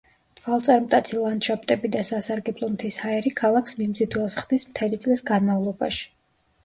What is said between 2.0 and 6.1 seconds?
სასარგებლო მთის ჰაერი ქალაქს მიმზიდველს ხდის მთელი წლის განმავლობაში.